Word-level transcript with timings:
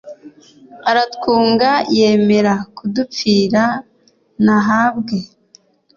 aratwunga 0.89 1.69
yemera 1.97 2.53
kudupfira, 2.75 3.63
nahabwe 4.43 5.17